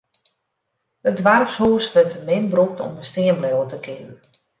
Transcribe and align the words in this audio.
It 1.09 1.15
doarpshûs 1.23 1.85
wurdt 1.93 2.11
te 2.15 2.19
min 2.27 2.45
brûkt 2.53 2.79
om 2.85 2.91
bestean 2.99 3.37
bliuwe 3.39 3.65
te 3.71 3.77
kinnen. 3.85 4.17